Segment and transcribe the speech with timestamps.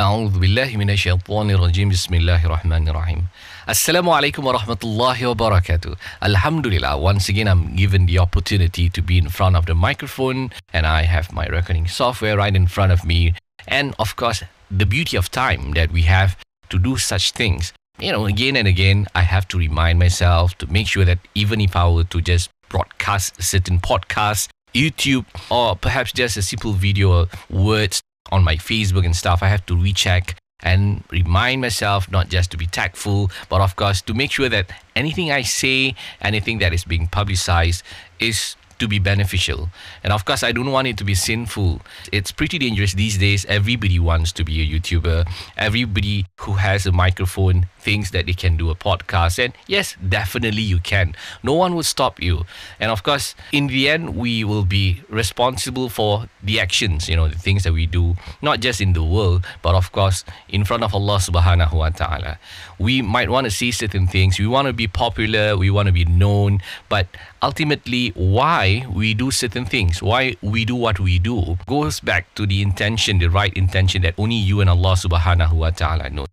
[0.00, 3.22] أعوذ بالله من الشيطان الرجيم بسم الله الرحمن الرحيم
[3.66, 5.96] Assalamu alaikum wa rahmatullahi wa barakatuh.
[6.22, 10.86] Alhamdulillah, once again I'm given the opportunity to be in front of the microphone and
[10.86, 13.34] I have my recording software right in front of me.
[13.66, 16.36] And of course, the beauty of time that we have
[16.68, 17.72] to do such things.
[17.98, 21.60] You know, again and again, I have to remind myself to make sure that even
[21.60, 26.72] if I were to just broadcast a certain podcast, YouTube, or perhaps just a simple
[26.72, 28.00] video or words
[28.31, 32.57] on my Facebook and stuff, I have to recheck and remind myself not just to
[32.57, 36.83] be tactful, but of course to make sure that anything I say, anything that is
[36.83, 37.83] being publicized
[38.19, 39.69] is to be beneficial.
[40.03, 41.81] And of course, I don't want it to be sinful.
[42.11, 43.45] It's pretty dangerous these days.
[43.45, 45.29] Everybody wants to be a YouTuber.
[45.55, 49.37] Everybody who has a microphone thinks that they can do a podcast.
[49.43, 51.15] And yes, definitely you can.
[51.43, 52.45] No one will stop you.
[52.79, 57.27] And of course, in the end, we will be responsible for the actions, you know,
[57.27, 60.83] the things that we do, not just in the world, but of course, in front
[60.83, 62.37] of Allah subhanahu wa ta'ala.
[62.79, 64.39] We might want to see certain things.
[64.39, 65.57] We want to be popular.
[65.57, 66.61] We want to be known.
[66.89, 67.07] But
[67.41, 72.45] ultimately, why we do certain things, why we do what we do, goes back to
[72.45, 76.25] the intention, the right intention that only you and Allah subhanahu wa ta'ala know.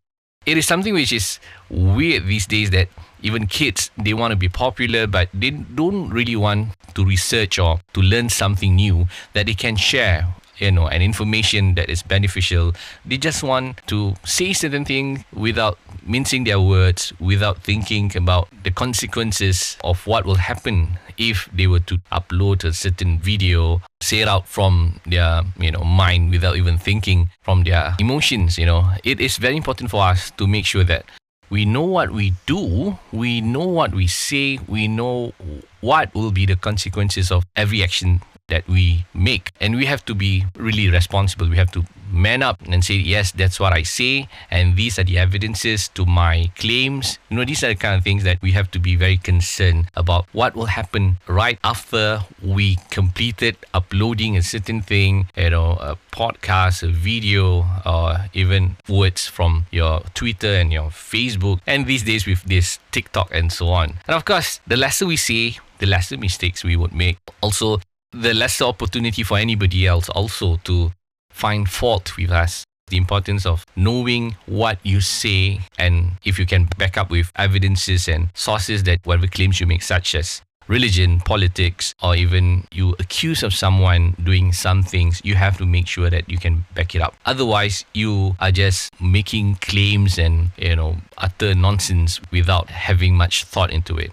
[0.47, 2.89] It is something which is weird these days that
[3.20, 7.80] even kids they want to be popular but they don't really want to research or
[7.92, 12.73] to learn something new that they can share you know an information that is beneficial
[13.05, 18.70] they just want to say certain things without mincing their words without thinking about the
[18.70, 24.29] consequences of what will happen if they were to upload a certain video say it
[24.29, 28.91] out from their you know mind without even thinking from their emotions you know.
[29.05, 31.05] It is very important for us to make sure that
[31.51, 35.33] we know what we do, we know what we say, we know
[35.81, 39.53] what will be the consequences of every action that we make.
[39.61, 41.49] And we have to be really responsible.
[41.49, 44.29] We have to man up and say, yes, that's what I say.
[44.51, 47.19] And these are the evidences to my claims.
[47.29, 49.91] You know, these are the kind of things that we have to be very concerned
[49.95, 55.98] about what will happen right after we completed uploading a certain thing, you know, a
[56.13, 61.61] podcast, a video, or even words from your Twitter and your Facebook.
[61.67, 63.98] And these days with this TikTok and so on.
[64.07, 67.19] And of course, the lesser we say, the lesser mistakes we would make.
[67.42, 67.81] Also,
[68.20, 70.92] the lesser opportunity for anybody else also to
[71.30, 72.64] find fault with us.
[72.89, 78.08] The importance of knowing what you say and if you can back up with evidences
[78.08, 83.42] and sources that whatever claims you make, such as religion, politics, or even you accuse
[83.42, 87.02] of someone doing some things, you have to make sure that you can back it
[87.02, 87.14] up.
[87.27, 93.70] Otherwise, you are just making claims and, you know, utter nonsense without having much thought
[93.70, 94.12] into it.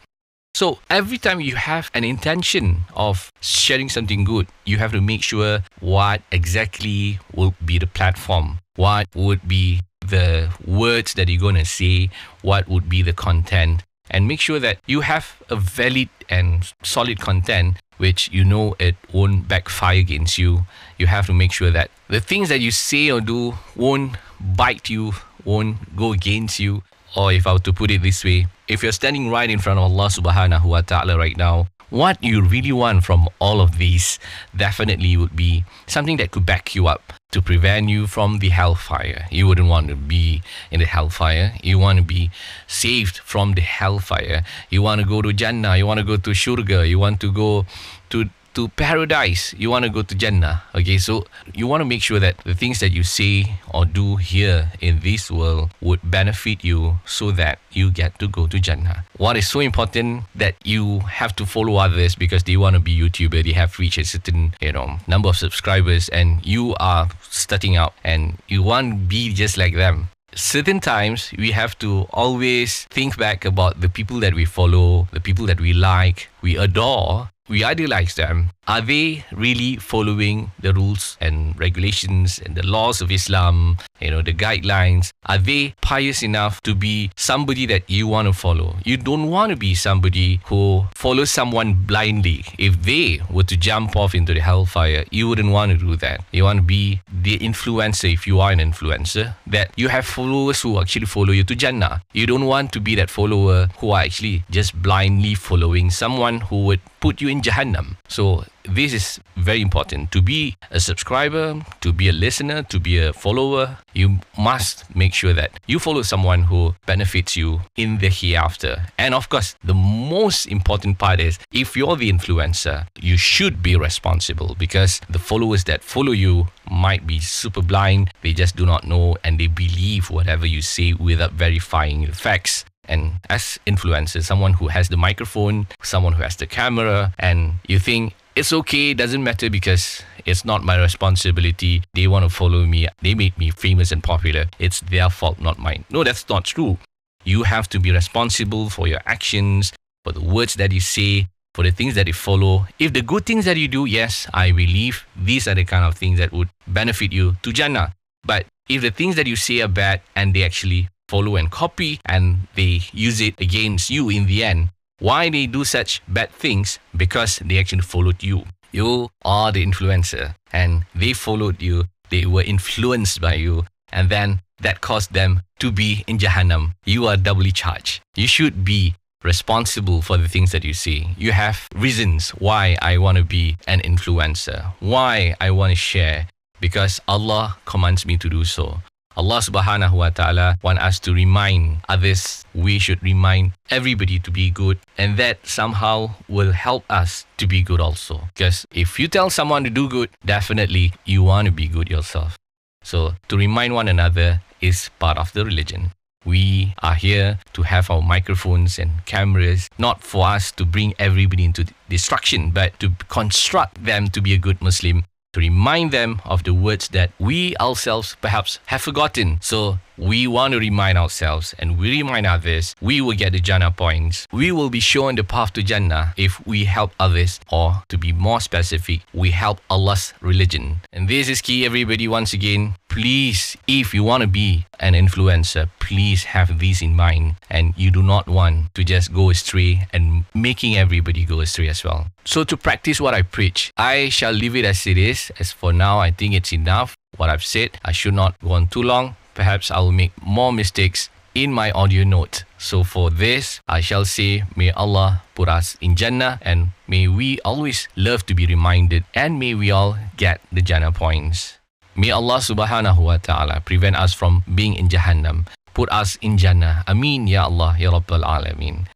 [0.56, 5.22] So every time you have an intention of sharing something good, you have to make
[5.22, 11.56] sure what exactly will be the platform, what would be the words that you're going
[11.56, 12.10] to say,
[12.42, 17.20] what would be the content, and make sure that you have a valid and solid
[17.20, 20.66] content which you know it won't backfire against you.
[20.98, 24.90] You have to make sure that the things that you say or do won't bite
[24.90, 26.82] you, won't go against you.
[27.16, 29.80] Or if I were to put it this way, if you're standing right in front
[29.80, 34.20] of Allah subhanahu wa ta'ala right now, what you really want from all of these
[34.56, 39.28] definitely would be something that could back you up to prevent you from the hellfire.
[39.32, 41.54] You wouldn't want to be in the hellfire.
[41.62, 42.32] You want to be
[42.68, 44.44] saved from the hellfire.
[44.70, 45.78] You want to go to Jannah.
[45.78, 46.88] You want to go to Shurga.
[46.88, 47.66] You want to go
[48.10, 49.54] to to paradise.
[49.58, 50.64] You want to go to Jannah.
[50.74, 54.16] Okay, so you want to make sure that the things that you say or do
[54.16, 59.06] here in this world would benefit you so that you get to go to Jannah.
[59.18, 62.98] What is so important that you have to follow others because they want to be
[62.98, 67.76] YouTuber, they have reached a certain, you know, number of subscribers and you are starting
[67.76, 72.84] out and you want to be just like them certain times we have to always
[72.92, 77.30] think back about the people that we follow, the people that we like, we adore,
[77.48, 78.52] we idealize them.
[78.68, 84.24] Are they really following the rules and regulations and the laws of Islam, you know,
[84.24, 85.12] the guidelines?
[85.28, 88.76] Are they pious enough to be somebody that you want to follow?
[88.84, 92.44] You don't want to be somebody who follows someone blindly.
[92.58, 96.26] If they were to jump off into the hellfire, you wouldn't want to do that.
[96.32, 100.62] You want to be the influencer if you are an influencer, that you have followers
[100.62, 102.02] who actually follow you to Jannah.
[102.14, 106.66] You don't want to be that follower who are actually just blindly following someone who
[106.66, 107.98] would put you in Jahannam.
[108.08, 110.12] So this is very important.
[110.12, 115.14] To be a subscriber, to be a listener, to be a follower, you must make
[115.14, 118.88] sure that you follow someone who benefits you in the hereafter.
[118.98, 123.76] And of course, the most important part is if you're the influencer, you should be
[123.76, 128.86] responsible because the followers that follow you might be super blind, they just do not
[128.86, 132.66] know, and they believe whatever you say without verifying the facts.
[132.88, 137.80] And as influencers, someone who has the microphone, someone who has the camera, and you
[137.80, 141.84] think it's okay, doesn't matter because it's not my responsibility.
[141.94, 144.46] They want to follow me, they made me famous and popular.
[144.60, 145.86] It's their fault, not mine.
[145.90, 146.78] No, that's not true.
[147.24, 149.74] You have to be responsible for your actions,
[150.04, 152.68] for the words that you say, for the things that you follow.
[152.78, 155.96] If the good things that you do, yes, I believe these are the kind of
[155.96, 157.94] things that would benefit you to Jannah.
[158.26, 162.00] But if the things that you say are bad and they actually follow and copy
[162.06, 164.70] and they use it against you in the end,
[165.00, 166.80] why they do such bad things?
[166.96, 168.46] Because they actually followed you.
[168.72, 171.86] You are the influencer and they followed you.
[172.10, 173.64] They were influenced by you.
[173.92, 176.74] And then that caused them to be in Jahannam.
[176.86, 178.02] You are doubly charged.
[178.16, 181.10] You should be responsible for the things that you see.
[181.18, 186.28] You have reasons why I want to be an influencer, why I want to share,
[186.62, 188.82] because Allah commands me to do so.
[189.16, 192.44] Allah subhanahu wa ta'ala want us to remind others.
[192.52, 197.64] We should remind everybody to be good and that somehow will help us to be
[197.64, 198.28] good also.
[198.36, 202.36] Because if you tell someone to do good definitely you want to be good yourself.
[202.84, 205.96] So to remind one another is part of the religion.
[206.26, 211.46] We are here to have our microphones and cameras, not for us to bring everybody
[211.46, 216.46] into destruction, but to construct them to be a good Muslim, to remind them of
[216.46, 219.38] the words that we ourselves perhaps have forgotten.
[219.42, 223.72] So we want to remind ourselves and we remind others, we will get the Jannah
[223.72, 224.28] points.
[224.32, 228.12] We will be shown the path to Jannah if we help others, or to be
[228.12, 230.82] more specific, we help Allah's religion.
[230.92, 232.76] And this is key, everybody, once again.
[232.90, 237.36] Please, if you want to be an influencer, please have this in mind.
[237.50, 241.84] And you do not want to just go astray and making everybody go astray as
[241.84, 242.08] well.
[242.26, 245.32] So, to practice what I preach, I shall leave it as it is.
[245.40, 247.78] As for now, I think it's enough what I've said.
[247.84, 251.70] I should not go on too long perhaps I will make more mistakes in my
[251.76, 252.48] audio note.
[252.58, 257.38] So for this, I shall say, may Allah put us in Jannah and may we
[257.44, 261.60] always love to be reminded and may we all get the Jannah points.
[261.94, 265.46] May Allah subhanahu wa ta'ala prevent us from being in Jahannam.
[265.76, 266.84] Put us in Jannah.
[266.88, 268.88] Ameen Ya Allah Ya Rabbal Alameen.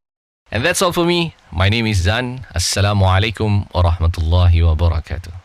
[0.51, 1.36] And that's all for me.
[1.51, 2.47] My name is Zan.
[2.56, 5.38] Assalamu alaikum wa rahmatullahi wa barakatuh.